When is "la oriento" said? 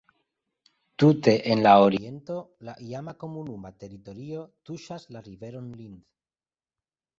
1.67-2.37